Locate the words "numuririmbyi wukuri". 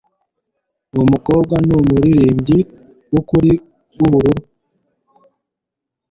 1.67-3.51